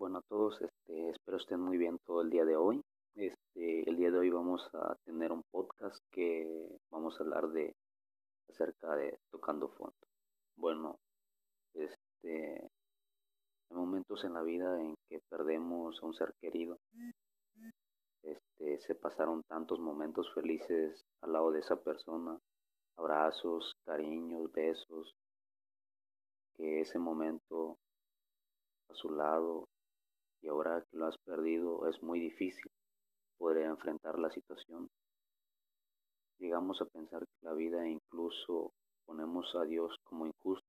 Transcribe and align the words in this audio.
Bueno, 0.00 0.20
a 0.20 0.22
todos, 0.22 0.58
este, 0.62 1.10
espero 1.10 1.36
estén 1.36 1.60
muy 1.60 1.76
bien 1.76 1.98
todo 2.06 2.22
el 2.22 2.30
día 2.30 2.46
de 2.46 2.56
hoy. 2.56 2.82
Este, 3.14 3.86
el 3.86 3.98
día 3.98 4.10
de 4.10 4.18
hoy 4.18 4.30
vamos 4.30 4.66
a 4.72 4.96
tener 5.04 5.30
un 5.30 5.42
podcast 5.50 5.98
que 6.10 6.80
vamos 6.90 7.20
a 7.20 7.22
hablar 7.22 7.50
de 7.50 7.76
acerca 8.48 8.96
de 8.96 9.18
tocando 9.30 9.68
fondo. 9.68 9.92
Bueno, 10.56 10.96
este, 11.74 12.62
hay 12.62 13.76
momentos 13.76 14.24
en 14.24 14.32
la 14.32 14.42
vida 14.42 14.80
en 14.80 14.94
que 15.06 15.20
perdemos 15.28 16.02
a 16.02 16.06
un 16.06 16.14
ser 16.14 16.32
querido. 16.40 16.78
Este, 18.22 18.80
se 18.80 18.94
pasaron 18.94 19.42
tantos 19.42 19.80
momentos 19.80 20.32
felices 20.32 21.04
al 21.20 21.34
lado 21.34 21.52
de 21.52 21.60
esa 21.60 21.76
persona, 21.76 22.38
abrazos, 22.96 23.74
cariños, 23.84 24.50
besos, 24.50 25.14
que 26.56 26.80
ese 26.80 26.98
momento 26.98 27.76
a 28.88 28.94
su 28.94 29.10
lado 29.10 29.66
y 30.42 30.48
ahora 30.48 30.84
que 30.90 30.96
lo 30.96 31.06
has 31.06 31.18
perdido 31.18 31.86
es 31.88 32.02
muy 32.02 32.20
difícil 32.20 32.70
poder 33.38 33.64
enfrentar 33.66 34.18
la 34.18 34.30
situación. 34.30 34.88
Llegamos 36.38 36.80
a 36.80 36.86
pensar 36.86 37.20
que 37.20 37.46
la 37.46 37.52
vida 37.52 37.86
incluso 37.86 38.72
ponemos 39.04 39.54
a 39.54 39.64
Dios 39.64 39.94
como 40.04 40.26
injusto. 40.26 40.66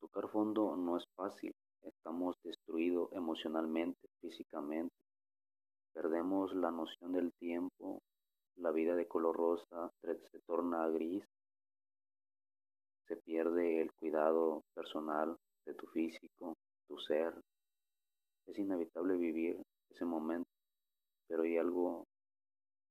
Tocar 0.00 0.30
fondo 0.30 0.76
no 0.76 0.96
es 0.96 1.04
fácil, 1.14 1.54
estamos 1.82 2.36
destruidos 2.42 3.12
emocionalmente, 3.12 4.08
físicamente. 4.20 4.94
Perdemos 5.92 6.54
la 6.54 6.70
noción 6.70 7.12
del 7.12 7.32
tiempo, 7.34 8.02
la 8.56 8.70
vida 8.70 8.94
de 8.94 9.06
color 9.06 9.36
rosa 9.36 9.90
se 10.00 10.40
torna 10.46 10.88
gris, 10.88 11.24
se 13.06 13.16
pierde 13.16 13.80
el 13.80 13.92
cuidado 13.92 14.62
personal 14.74 15.36
de 15.66 15.74
tu 15.74 15.86
físico, 15.88 16.56
tu 16.88 16.98
ser, 16.98 17.34
es 18.46 18.58
inevitable 18.58 19.16
vivir 19.16 19.60
ese 19.90 20.04
momento, 20.04 20.50
pero 21.28 21.42
hay 21.42 21.56
algo 21.58 22.06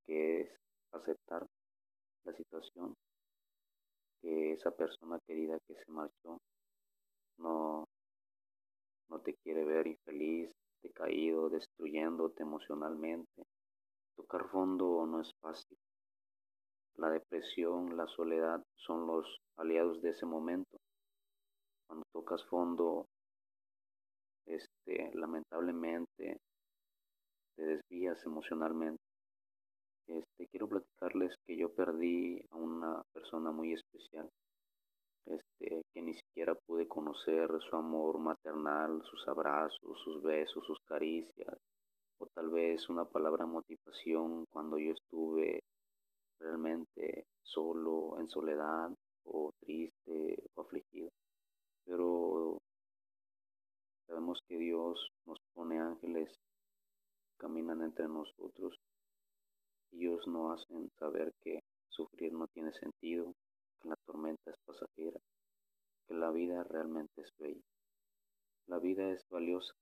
que 0.06 0.42
es 0.42 0.50
aceptar 0.92 1.46
la 2.26 2.34
situación, 2.34 2.96
que 4.22 4.54
esa 4.54 4.72
persona 4.72 5.20
querida 5.28 5.58
que 5.68 5.76
se 5.76 5.92
marchó 5.92 6.40
no, 7.38 7.88
no 9.10 9.20
te 9.20 9.36
quiere 9.44 9.66
ver 9.66 9.88
infeliz, 9.88 10.50
decaído, 10.82 11.50
destruyéndote 11.50 12.44
emocionalmente. 12.44 13.44
Tocar 14.16 14.48
fondo 14.50 15.06
no 15.08 15.22
es 15.22 15.34
fácil. 15.42 15.78
La 16.96 17.10
depresión, 17.10 17.98
la 17.98 18.08
soledad 18.08 18.64
son 18.76 19.08
los 19.08 19.26
aliados 19.58 20.02
de 20.02 20.12
ese 20.12 20.26
momento. 20.26 20.78
Cuando 21.88 22.06
tocas 22.14 22.46
fondo 22.46 23.08
este, 24.46 25.12
lamentablemente 25.14 26.38
te 27.56 27.64
desvías 27.64 28.24
emocionalmente. 28.26 29.02
Este, 30.08 30.48
quiero 30.48 30.68
platicarles 30.68 31.36
que 31.46 31.56
yo 31.56 31.74
perdí 31.74 32.42
a 32.52 32.58
una 32.58 33.02
persona 33.14 33.52
muy 33.52 33.74
especial, 33.74 34.30
este, 35.26 35.84
que 35.94 36.02
ni 36.02 36.14
siquiera 36.14 36.56
pude 36.56 36.88
conocer 36.88 37.50
su 37.70 37.76
amor 37.76 38.20
maternal, 38.20 39.02
sus 39.10 39.26
abrazos, 39.28 40.00
sus 40.04 40.22
besos, 40.22 40.66
sus 40.66 40.80
caricias, 40.86 41.58
o 42.20 42.28
tal 42.36 42.50
vez 42.50 42.90
una 42.90 43.06
palabra 43.06 43.46
motivación 43.46 44.46
cuando 44.52 44.78
yo 44.78 44.92
estuve 44.92 45.62
realmente 46.40 47.26
solo, 47.42 48.20
en 48.20 48.28
soledad, 48.28 48.92
o 49.26 49.52
triste, 49.62 50.38
o 50.56 50.62
afligido. 50.62 51.10
Pero 51.86 52.60
Sabemos 54.14 54.44
que 54.48 54.60
Dios 54.60 55.12
nos 55.26 55.40
pone 55.56 55.80
ángeles, 55.80 56.30
caminan 57.40 57.82
entre 57.82 58.08
nosotros 58.08 58.80
ellos 59.92 60.28
nos 60.28 60.62
hacen 60.62 60.92
saber 61.00 61.34
que 61.42 61.64
sufrir 61.90 62.32
no 62.32 62.46
tiene 62.46 62.72
sentido, 62.74 63.34
que 63.82 63.90
la 63.90 63.96
tormenta 64.06 64.52
es 64.52 64.58
pasajera, 64.68 65.20
que 66.06 66.14
la 66.14 66.30
vida 66.30 66.64
realmente 66.64 67.22
es 67.24 67.34
bella. 67.40 67.64
La 68.68 68.78
vida 68.78 69.10
es 69.10 69.28
valiosa. 69.30 69.74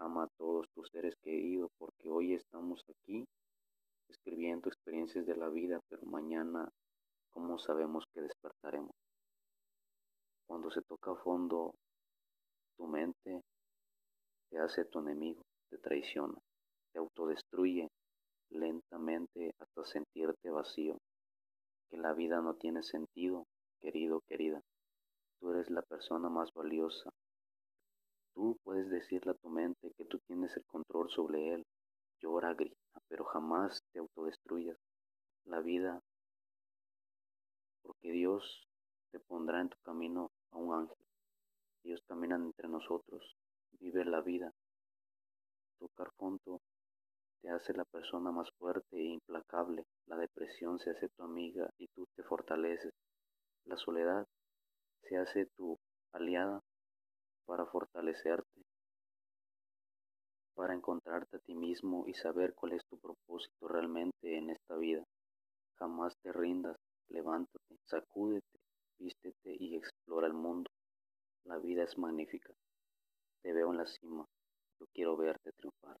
Ama 0.00 0.24
a 0.24 0.30
todos 0.36 0.68
tus 0.74 0.90
seres 0.90 1.14
queridos 1.22 1.70
porque 1.78 2.10
hoy 2.10 2.34
estamos 2.34 2.84
aquí 2.90 3.24
escribiendo 4.08 4.68
experiencias 4.68 5.24
de 5.24 5.36
la 5.38 5.48
vida, 5.48 5.80
pero 5.88 6.02
mañana, 6.02 6.68
¿cómo 7.30 7.58
sabemos 7.58 8.04
que 8.12 8.20
despertaremos? 8.20 8.94
Cuando 10.46 10.70
se 10.70 10.82
toca 10.82 11.12
a 11.12 11.16
fondo 11.16 11.74
tu 12.80 12.86
mente 12.86 13.42
te 14.48 14.58
hace 14.58 14.86
tu 14.86 15.00
enemigo, 15.00 15.42
te 15.68 15.76
traiciona, 15.76 16.38
te 16.92 16.98
autodestruye 16.98 17.90
lentamente 18.48 19.54
hasta 19.58 19.84
sentirte 19.84 20.48
vacío, 20.48 20.96
que 21.90 21.98
la 21.98 22.14
vida 22.14 22.40
no 22.40 22.54
tiene 22.54 22.82
sentido, 22.82 23.44
querido, 23.82 24.22
querida. 24.26 24.62
Tú 25.38 25.50
eres 25.50 25.68
la 25.68 25.82
persona 25.82 26.30
más 26.30 26.54
valiosa. 26.54 27.10
Tú 28.34 28.56
puedes 28.64 28.88
decirle 28.88 29.32
a 29.32 29.34
tu 29.42 29.50
mente 29.50 29.92
que 29.98 30.06
tú 30.06 30.18
tienes 30.26 30.56
el 30.56 30.64
control 30.64 31.10
sobre 31.10 31.52
él. 31.52 31.66
Llora, 32.22 32.54
grita, 32.54 32.98
pero 33.08 33.24
jamás 33.24 33.82
te 33.92 33.98
autodestruyas. 33.98 34.78
La 35.44 35.60
vida, 35.60 36.00
porque 37.82 38.10
Dios 38.10 38.66
te 39.10 39.20
pondrá 39.20 39.60
en 39.60 39.68
tu 39.68 39.76
camino 39.84 40.30
a 40.52 40.56
un 40.56 40.74
ángel 40.74 41.09
Dios 41.82 42.02
caminan 42.06 42.44
entre 42.44 42.68
nosotros, 42.68 43.36
vive 43.78 44.04
la 44.04 44.20
vida. 44.20 44.52
Tocar 45.78 46.10
fondo 46.18 46.60
te 47.40 47.48
hace 47.48 47.72
la 47.72 47.84
persona 47.84 48.30
más 48.30 48.50
fuerte 48.58 48.98
e 48.98 49.04
implacable. 49.04 49.86
La 50.06 50.16
depresión 50.16 50.78
se 50.78 50.90
hace 50.90 51.08
tu 51.08 51.22
amiga 51.22 51.70
y 51.78 51.86
tú 51.88 52.06
te 52.14 52.22
fortaleces. 52.22 52.92
La 53.64 53.78
soledad 53.78 54.26
se 55.02 55.16
hace 55.16 55.46
tu 55.56 55.78
aliada 56.12 56.60
para 57.46 57.64
fortalecerte, 57.64 58.62
para 60.54 60.74
encontrarte 60.74 61.36
a 61.36 61.40
ti 61.40 61.54
mismo 61.54 62.06
y 62.06 62.14
saber 62.14 62.52
cuál 62.54 62.72
es 62.72 62.84
tu 62.90 62.98
propósito 62.98 63.68
realmente 63.68 64.36
en 64.36 64.50
esta 64.50 64.76
vida. 64.76 65.02
Jamás 65.78 66.14
te 66.22 66.30
rindas, 66.30 66.76
levántate, 67.08 67.78
sacúdete, 67.86 68.58
vístete 68.98 69.56
y 69.58 69.76
explora 69.76 70.26
el 70.26 70.34
mundo. 70.34 70.70
La 71.60 71.66
vida 71.66 71.84
es 71.84 71.98
magnífica. 71.98 72.54
Te 73.42 73.52
veo 73.52 73.70
en 73.70 73.76
la 73.76 73.86
cima. 73.86 74.26
Yo 74.78 74.86
quiero 74.94 75.14
verte 75.18 75.52
triunfar. 75.52 75.98